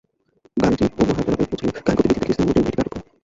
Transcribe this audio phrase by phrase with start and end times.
[0.57, 3.01] গাড়িটি কবুরহাট এলাকায় পৌঁছালে গাড়ির গতিবিধি দেখে স্থানীয় লোকজন এটিকে আটক করে।